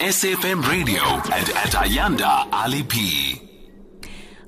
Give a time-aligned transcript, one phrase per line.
[0.00, 3.49] SFM Radio and at Ayanda Ali P.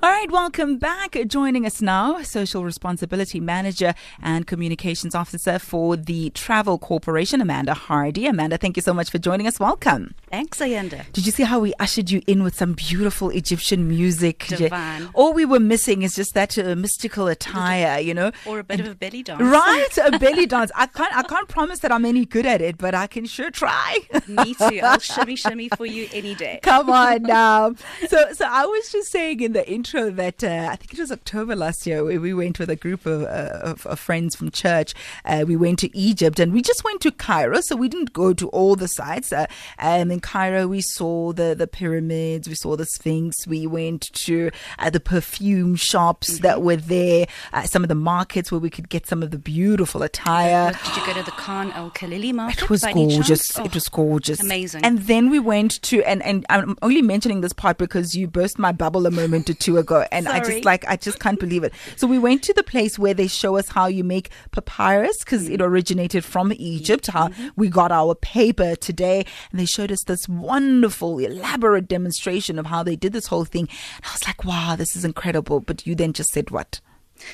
[0.00, 1.16] All right, welcome back.
[1.26, 8.26] Joining us now, Social Responsibility Manager and Communications Officer for the Travel Corporation, Amanda Hardy.
[8.26, 9.58] Amanda, thank you so much for joining us.
[9.58, 10.14] Welcome.
[10.30, 11.10] Thanks, Ayanda.
[11.12, 14.46] Did you see how we ushered you in with some beautiful Egyptian music?
[14.46, 15.08] Divine.
[15.14, 18.30] All we were missing is just that uh, mystical attire, you know?
[18.46, 19.42] Or a bit of a belly dance.
[19.42, 20.70] Right, a belly dance.
[20.76, 23.50] I can't, I can't promise that I'm any good at it, but I can sure
[23.50, 23.98] try.
[24.28, 24.78] Me too.
[24.80, 26.60] I'll shimmy shimmy for you any day.
[26.62, 27.74] Come on now.
[28.06, 31.12] So, so I was just saying in the intro that uh, I think it was
[31.12, 32.04] October last year.
[32.04, 34.94] We, we went with a group of, uh, of, of friends from church.
[35.24, 37.60] Uh, we went to Egypt and we just went to Cairo.
[37.60, 39.32] So we didn't go to all the sites.
[39.32, 39.46] Uh,
[39.78, 42.48] um, in Cairo, we saw the the pyramids.
[42.48, 43.46] We saw the Sphinx.
[43.46, 46.42] We went to uh, the perfume shops Mm-hmm.
[46.42, 47.26] that were there.
[47.52, 50.72] Uh, some of the markets where we could get some of the beautiful attire.
[50.72, 52.64] Did you go to the Khan Al Khalili market?
[52.64, 53.56] It was gorgeous.
[53.58, 54.40] It Oh, was gorgeous.
[54.40, 54.84] amazing.
[54.84, 58.58] And then we went to and and I'm only mentioning this part because you burst
[58.58, 61.64] my bubble a moment or two ago, and I just like I just can't believe
[61.64, 61.72] it.
[61.96, 65.48] So we went to the place where they show us how you make papyrus because
[65.48, 67.06] it originated from Egypt.
[67.06, 67.48] How Mm-hmm.
[67.56, 72.82] we got our paper today, and they showed us this wonderful, elaborate demonstration of how
[72.82, 73.68] they did this whole thing.
[73.96, 75.60] And I was like, wow, this is incredible.
[75.60, 76.80] But you then just said what?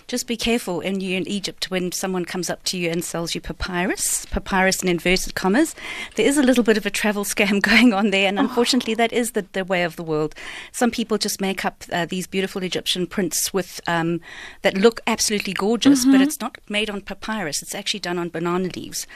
[0.07, 3.35] Just be careful in you in Egypt when someone comes up to you and sells
[3.35, 5.75] you papyrus, papyrus in inverted commas.
[6.17, 9.13] There is a little bit of a travel scam going on there, and unfortunately, that
[9.13, 10.35] is the, the way of the world.
[10.73, 14.21] Some people just make up uh, these beautiful Egyptian prints with um,
[14.63, 17.63] that look absolutely gorgeous, but it's not made on papyrus.
[17.63, 19.07] It's actually done on banana leaves,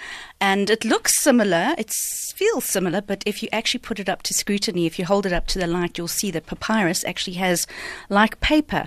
[0.40, 1.74] and it looks similar.
[1.78, 5.26] It feels similar, but if you actually put it up to scrutiny, if you hold
[5.26, 7.66] it up to the light, you'll see that papyrus actually has,
[8.08, 8.86] like paper,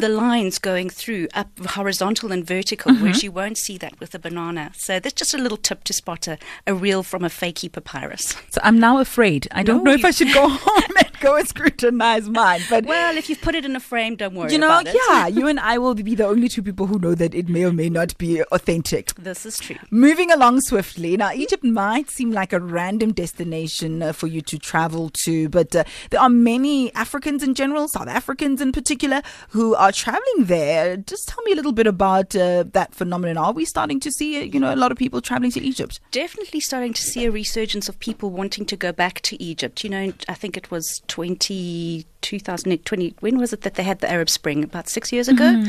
[0.00, 4.18] the lines going through up horizontal and vertical, whereas you won't see that with a
[4.18, 4.72] banana.
[4.76, 8.36] So that's just a little tip to spot a, a real from a fakey papyrus.
[8.50, 9.48] So I'm now afraid.
[9.52, 12.84] I don't No, know if I should go home and go and scrutinize mine, but.
[12.86, 14.96] Well, if you've put it in a frame, don't worry you know, about it.
[15.08, 17.64] yeah, you and I will be the only two people who know that it may
[17.64, 19.14] or may not be authentic.
[19.14, 19.76] This is true.
[19.90, 21.16] Moving along swiftly.
[21.16, 25.74] Now, Egypt might seem like a random destination uh, for you to travel to, but
[25.74, 30.96] uh, there are many Africans in general, South Africans in particular, who are traveling there.
[31.06, 33.38] Just tell me a little bit about uh, that phenomenon.
[33.38, 36.00] Are we starting to see, uh, you know, a lot of people traveling to Egypt?
[36.10, 39.82] definitely starting to see a resurgence of people wanting to go back to Egypt.
[39.82, 43.14] You know, I think it was 20, 2020.
[43.20, 44.62] When was it that they had the Arab Spring?
[44.64, 45.64] About six years ago.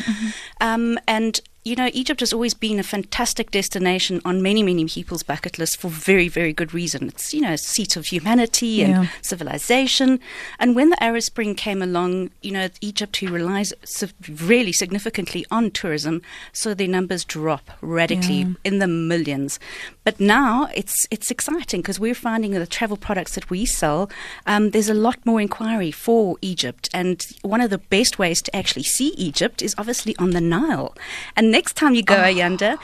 [0.60, 5.22] Um, and you know, Egypt has always been a fantastic destination on many, many people's
[5.22, 7.08] bucket lists for very, very good reason.
[7.10, 9.08] It's, you know, a seat of humanity and Yeah.
[9.22, 10.20] civilization.
[10.60, 13.74] And when the Arab Spring came along, you know, Egypt, who relies
[14.28, 18.54] really significantly on tourism, so their numbers drop radically Yeah.
[18.64, 19.60] in the millions.
[20.04, 24.10] But now it's it's exciting because we're finding that the travel products that we sell,
[24.48, 26.90] um, there's a lot more inquiry for Egypt.
[26.94, 30.96] And one of the best ways to actually see Egypt is obviously on the Nile.
[31.36, 32.24] And next time you go, oh.
[32.24, 32.78] Ayanda,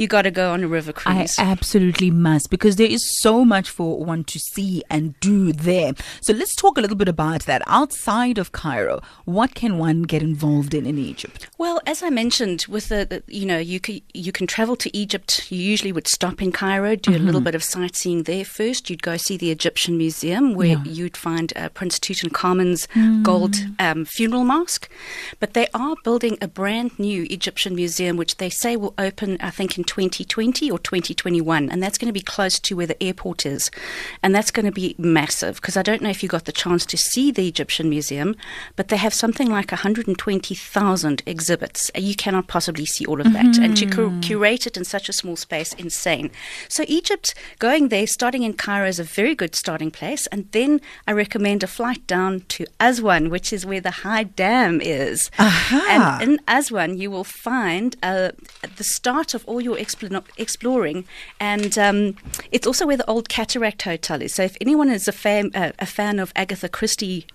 [0.00, 1.38] you got to go on a river cruise.
[1.38, 5.92] I absolutely must because there is so much for one to see and do there.
[6.22, 7.60] So let's talk a little bit about that.
[7.66, 11.48] Outside of Cairo, what can one get involved in in Egypt?
[11.58, 14.96] Well, as I mentioned, with the, the you know you can you can travel to
[14.96, 15.50] Egypt.
[15.52, 18.88] You usually would stop in Cairo, do a little bit of sightseeing there first.
[18.90, 20.84] You'd go see the Egyptian Museum, where Yeah.
[20.84, 22.88] you'd find uh, Prince Tutankhamun's
[23.22, 24.88] gold um, funeral mask.
[25.40, 29.50] But they are building a brand new Egyptian museum, which they say will open, I
[29.50, 33.44] think, in 2020 or 2021, and that's going to be close to where the airport
[33.44, 33.72] is,
[34.22, 35.56] and that's going to be massive.
[35.56, 38.36] Because I don't know if you got the chance to see the Egyptian museum,
[38.76, 41.90] but they have something like 120,000 exhibits.
[41.96, 43.58] You cannot possibly see all of that.
[43.58, 46.30] And to cur- curate it in such a small space, insane.
[46.68, 50.28] So, Egypt, going there, starting in Cairo, is a very good starting place.
[50.28, 54.80] And then I recommend a flight down to Aswan, which is where the High Dam
[54.80, 55.32] is.
[55.38, 56.18] Aha.
[56.20, 58.30] And in Aswan, you will find uh,
[58.76, 61.04] the start of all your explo- exploring.
[61.38, 62.16] And um,
[62.52, 64.34] it's also where the old Cataract Hotel is.
[64.34, 67.26] So, if anyone is a fan, uh, a fan of Agatha Christie,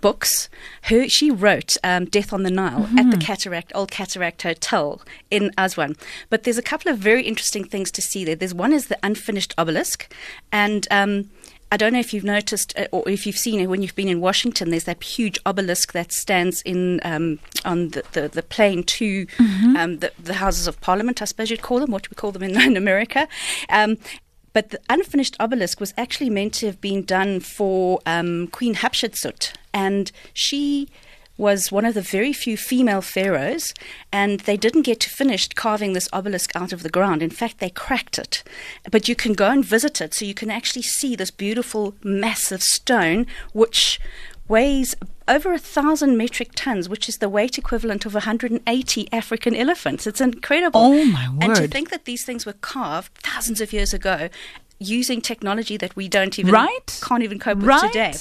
[0.00, 0.48] books.
[0.82, 5.52] Her she wrote um, Death on the Nile at the Cataract Old Cataract Hotel in
[5.58, 5.96] Aswan.
[6.28, 8.36] But there's a couple of very interesting things to see there.
[8.36, 10.12] There's one is the unfinished obelisk,
[10.52, 11.30] and um,
[11.72, 14.08] I don't know if you've noticed uh, or if you've seen it when you've been
[14.08, 14.70] in Washington.
[14.70, 19.26] There's that huge obelisk that stands in um, on the, the, the plain to
[19.76, 22.42] um, the, the Houses of Parliament, I suppose you'd call them, what we call them
[22.42, 23.28] in, in America.
[23.68, 23.98] Um,
[24.52, 29.52] but the unfinished obelisk was actually meant to have been done for um, Queen Hatshepsut,
[29.72, 30.88] and she
[31.40, 33.72] was one of the very few female pharaohs,
[34.12, 37.22] and they didn't get to finish carving this obelisk out of the ground.
[37.22, 38.44] In fact, they cracked it.
[38.90, 42.62] But you can go and visit it, so you can actually see this beautiful, massive
[42.62, 43.98] stone, which
[44.48, 44.94] weighs
[45.26, 50.06] over a thousand metric tons, which is the weight equivalent of 180 African elephants.
[50.06, 50.80] It's incredible.
[50.80, 51.42] Oh, my word!
[51.42, 54.28] And to think that these things were carved thousands of years ago
[54.80, 56.98] using technology that we don't even Right.
[57.06, 57.92] can't even cope with Right.
[57.92, 58.14] today.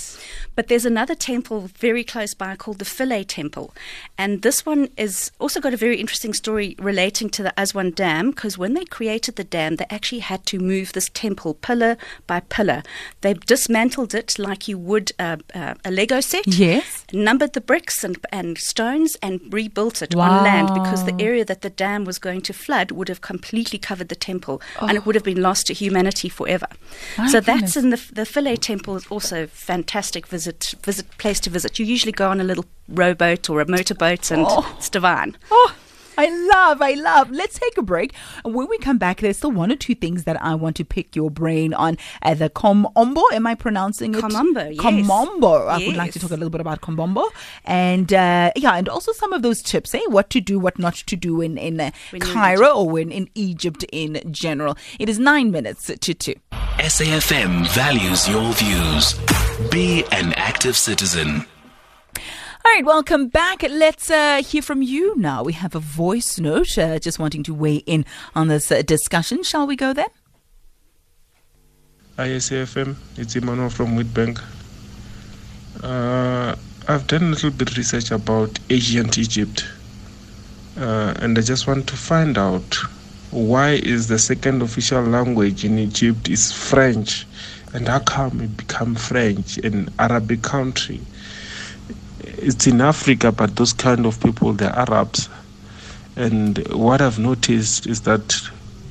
[0.56, 3.74] But there's another temple very close by called the Philae Temple.
[4.18, 8.32] And this one is also got a very interesting story relating to the Aswan Dam
[8.32, 11.96] because when they created the dam, they actually had to move this temple pillar
[12.28, 12.84] by pillar.
[13.22, 16.46] They dismantled it like you would uh, uh, a Lego set.
[16.48, 17.06] Yes.
[17.14, 21.62] Numbered the bricks and, and stones and rebuilt it on land because the area that
[21.62, 25.16] the dam was going to flood would have completely covered the temple and it would
[25.16, 26.49] have been lost to humanity forever.
[27.18, 27.74] My so goodness.
[27.74, 31.80] that's in the the Philae Temple is also fantastic visit visit place to visit.
[31.80, 34.74] You usually go on a little rowboat or a motorboat and Oh.
[34.78, 35.38] it's divine.
[35.52, 35.76] Oh,
[36.20, 37.32] I love, I love.
[37.32, 38.14] Let's take a break.
[38.44, 40.84] And when we come back, there's still one or two things that I want to
[40.84, 41.98] pick your brain on.
[42.22, 44.20] Uh, the Kom Ombo, am I pronouncing it?
[44.20, 44.82] Kom Ombo, yes.
[44.82, 45.70] Kom Ombo.
[45.70, 47.26] I would like to talk a little bit about Kom Ombo.
[47.64, 50.02] And uh, yeah, and also some of those tips, eh?
[50.08, 53.12] What to do, what not to do in, in uh, When in Cairo or when
[53.14, 54.76] in Egypt in general.
[55.00, 56.36] It is nine minutes to two.
[56.80, 59.14] SAFM values your views.
[59.70, 61.46] Be an active citizen.
[62.76, 63.64] Right, welcome back.
[63.64, 65.44] Let's uh, hear from you now.
[65.44, 68.06] We have a voice note uh, just wanting to weigh in
[68.36, 69.42] on this uh, discussion.
[69.42, 70.12] Shall we go there?
[72.20, 74.40] ISAFM, it's Emmanuel from Wheatbank.
[75.82, 76.56] Uh,
[76.88, 79.66] I've done a little bit research about ancient Egypt,
[80.78, 82.76] uh, and I just want to find out
[83.32, 87.26] why is the second official language in Egypt is French,
[87.74, 91.02] and how come it become French in Arabic country?
[92.42, 95.30] It's in Africa, but those kind of people they're Arabs,
[96.16, 98.40] and what I've noticed is that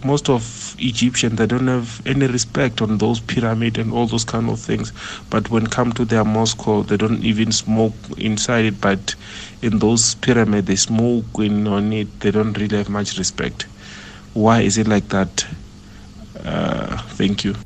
[0.05, 4.49] most of Egyptians they don't have any respect on those pyramid and all those kind
[4.49, 4.93] of things.
[5.31, 8.81] But when come to their mosque, they don't even smoke inside it.
[8.81, 9.15] But
[9.63, 12.21] in those pyramid, they smoke in on it.
[12.21, 13.63] They don't really have much respect.
[14.35, 15.47] Why is it like that?
[16.45, 17.57] Uh, thank you.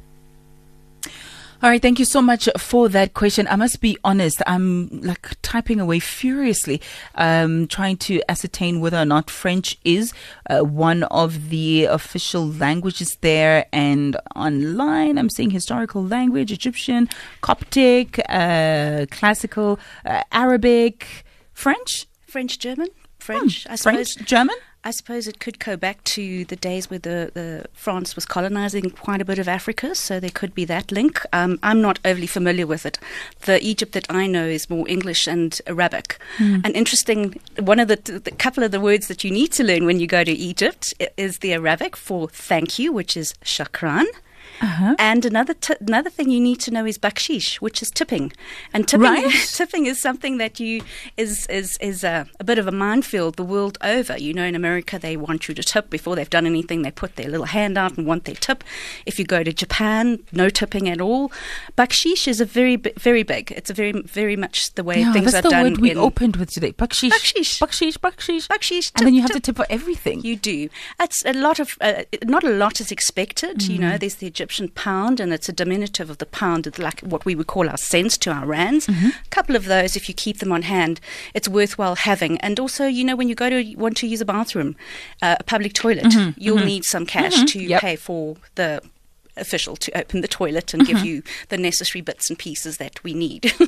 [1.62, 3.46] All right, thank you so much for that question.
[3.46, 6.80] I must be honest, I'm like typing away furiously,
[7.14, 10.12] um, trying to ascertain whether or not French is
[10.50, 13.66] uh, one of the official languages there.
[13.72, 17.08] And online, I'm seeing historical language, Egyptian,
[17.42, 22.88] Coptic, uh, classical, uh, Arabic, French, French, German,
[23.20, 23.68] French.
[23.68, 24.26] I Hmm, French, suppose.
[24.26, 24.56] German.
[24.84, 28.90] I suppose it could go back to the days where the, the France was colonizing
[28.90, 31.24] quite a bit of Africa, so there could be that link.
[31.32, 32.98] Um, I'm not overly familiar with it.
[33.42, 36.18] The Egypt that I know is more English and Arabic.
[36.64, 39.86] And interesting, one of the, the couple of the words that you need to learn
[39.86, 44.06] when you go to Egypt is the Arabic for thank you, which is shakran.
[44.98, 48.32] And another t- another thing you need to know is bakshish, which is tipping.
[48.72, 49.30] And tipping Right.
[49.58, 50.82] tipping is something that you
[51.16, 54.16] is is is a, a bit of a minefield the world over.
[54.18, 56.82] You know, in America they want you to tip before they've done anything.
[56.82, 58.62] They put their little hand out and want their tip.
[59.04, 61.32] If you go to Japan, no tipping at all.
[61.76, 63.50] Bakshish is a very very big.
[63.52, 65.94] It's a very very much the way Yeah, things that's are the done word we
[65.96, 66.72] opened with today.
[66.72, 67.10] Bakshish.
[67.10, 67.58] Bakshish.
[67.58, 68.46] Bakshish, bakshish.
[68.48, 69.42] Bakshish, And then you have tip.
[69.42, 70.20] to tip for everything.
[70.22, 70.68] You do.
[71.00, 73.62] It's a lot of, uh, not a lot is expected.
[73.64, 73.80] You Mm.
[73.80, 76.78] know, there's the Egyptian pound, and it's a diminutive of the pound.
[76.78, 78.86] Like what we would call our cents to our rands.
[78.86, 79.08] Mm-hmm.
[79.08, 81.00] A couple of those, if you keep them on hand,
[81.34, 82.38] it's worthwhile having.
[82.38, 84.76] And also, you know, when you go to want to use a bathroom,
[85.22, 87.70] uh, a public toilet, you'll need some cash to Mm-hmm.
[87.70, 87.80] Yep.
[87.80, 88.82] pay for the
[89.36, 90.92] official to open the toilet and Mm-hmm.
[90.96, 93.52] give you the necessary bits and pieces that we need.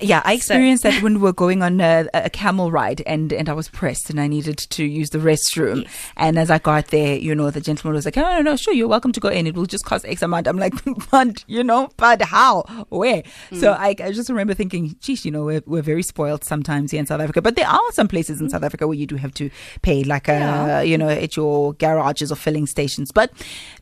[0.00, 3.32] Yeah, I So- experienced that when we were going on a, a camel ride, and,
[3.32, 5.82] and I was pressed, and I needed to use the restroom.
[5.84, 6.10] Yes.
[6.16, 8.74] And as I got there, you know, the gentleman was like, "Oh no, no, sure,
[8.74, 9.46] you're welcome to go in.
[9.46, 10.74] It will just cost X amount." I'm like,
[11.10, 12.62] "But you know, but how?
[12.90, 13.78] Where?" So Mm.
[13.78, 17.06] I, I just remember thinking, "Geez, you know, we're, we're very spoiled sometimes here in
[17.06, 19.50] South Africa." But there are some places in South Africa where you do have to
[19.82, 20.80] pay, like, uh, Yeah.
[20.82, 23.10] you know, at your garages or filling stations.
[23.12, 23.32] But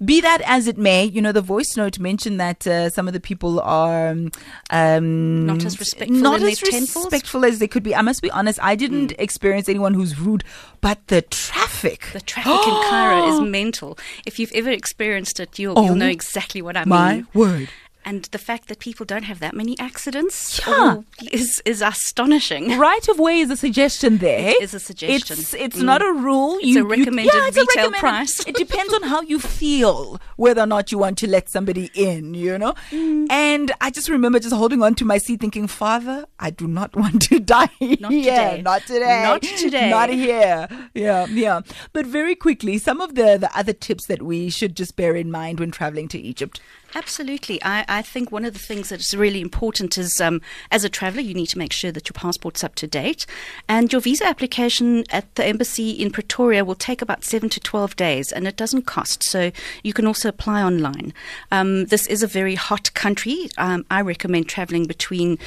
[0.05, 3.15] be that as it may, you know, the voice note mentioned that uh, some of
[3.15, 4.31] the people are um,
[4.71, 7.95] um, Not as respectful not as respectful as they could be.
[7.95, 10.45] I must be honest, I didn't experience anyone who's rude,
[10.81, 12.09] but the traffic.
[12.13, 13.99] The traffic in Cairo is mental.
[14.27, 17.27] If you've ever experienced it, you'll, Oh, you'll know exactly what I My mean.
[17.35, 17.69] My word.
[18.05, 21.03] And the fact that people don't have that many accidents Yeah.
[21.31, 22.79] is is astonishing.
[22.79, 24.51] Right of way is a suggestion there.
[24.51, 25.39] It is a suggestion.
[25.39, 25.85] It's, it's Mm.
[25.85, 26.59] not a rule.
[26.61, 28.41] It's a recommended yeah, it's a recommended- price.
[28.47, 32.35] it depends on how you feel whether or not you want to let somebody in,
[32.35, 32.75] you know?
[32.91, 33.27] Mm.
[33.31, 36.97] And I just remember just holding on to my seat thinking, Father, I do not
[37.03, 38.63] want to die Not today.
[38.65, 39.23] Not today.
[39.23, 39.91] Not today.
[39.91, 40.69] Not here.
[40.95, 41.61] Yeah, yeah.
[41.93, 45.31] But very quickly, some of the, the other tips that we should just bear in
[45.31, 46.61] mind when traveling to Egypt.
[46.95, 47.63] Absolutely.
[47.63, 50.91] I, I think one of the things that is really important is um, as a
[50.91, 53.25] traveller, you need to make sure that your passport's up to date.
[53.67, 57.97] And your visa application at the embassy in Pretoria will take about seven to 12
[57.97, 59.23] days and it doesn't cost.
[59.23, 61.15] So you can also apply online.
[61.51, 63.49] Um, this is a very hot country.
[63.57, 65.39] Um, I recommend travelling between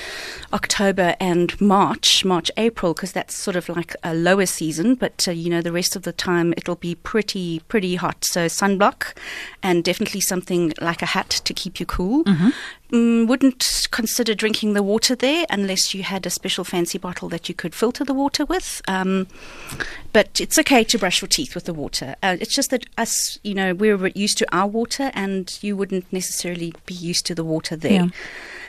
[0.52, 4.96] October and March, March, April, because that's sort of like a lower season.
[4.96, 8.26] But, uh, you know, the rest of the time it'll be pretty, pretty hot.
[8.26, 9.16] So sunblock
[9.62, 12.24] and definitely something like a hat to keep you cool.
[12.92, 17.50] Mm, wouldn't consider drinking the water there unless you had a special fancy bottle that
[17.50, 18.82] you could filter the water with.
[18.88, 19.28] Um,
[20.14, 22.16] but it's okay to brush your teeth with the water.
[22.22, 26.12] Uh, it's just that us, you know, we're used to our water, and you wouldn't
[26.14, 27.92] necessarily be used to the water there.
[27.92, 28.08] Yeah.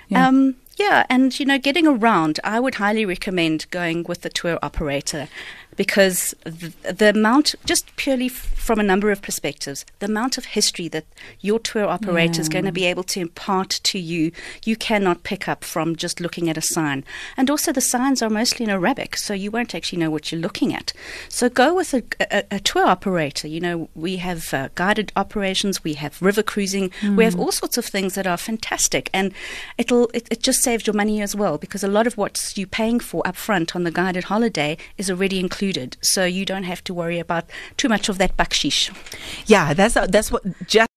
[0.08, 0.28] Yeah.
[0.28, 4.58] Um, yeah, and you know, getting around, I would highly recommend going with the tour
[4.62, 5.28] operator
[5.76, 10.46] because the, the amount, just purely f- from a number of perspectives, the amount of
[10.46, 11.04] history that
[11.40, 14.32] your tour operator is going to be able to impart to you,
[14.64, 17.04] you cannot pick up from just looking at a sign.
[17.36, 20.40] And also, the signs are mostly in Arabic, so you won't actually know what you're
[20.40, 20.92] looking at.
[21.28, 23.46] So go with a, a, a tour operator.
[23.46, 27.78] You know, we have uh, guided operations, we have river cruising, we have all sorts
[27.78, 29.32] of things that are fantastic, and
[29.78, 32.66] it'll it, it just saves your money as well because a lot of what you're
[32.66, 35.96] paying for up front on the guided holiday is already included.
[36.00, 37.44] So you don't have to worry about
[37.76, 38.90] too much of that bakshish.
[39.46, 40.88] Yeah, that's that's what just